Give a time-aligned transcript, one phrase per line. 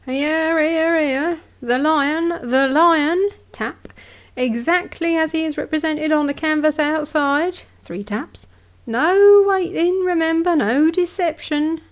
[0.07, 3.87] "Here, here, here; the lion, the lion (tap),
[4.35, 8.47] exactly as he is represented on the canvas outside (three taps):
[8.87, 11.79] no waiting, remember; no deception.